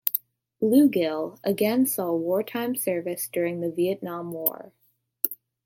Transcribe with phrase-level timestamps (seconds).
[0.59, 4.73] "Bluegill" again saw wartime service during the Vietnam War.